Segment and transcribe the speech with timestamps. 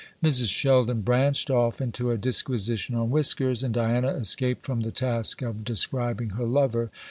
[0.23, 0.51] Mrs.
[0.51, 5.63] Sheldon branched off into a disquisition on whiskers, and Diana escaped from the task of
[5.63, 6.89] describing her lover.